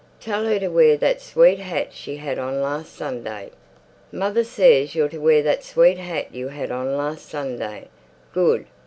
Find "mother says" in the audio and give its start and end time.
4.11-4.95